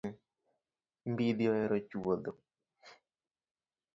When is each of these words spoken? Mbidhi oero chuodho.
Mbidhi 1.11 1.45
oero 1.53 1.77
chuodho. 1.89 2.31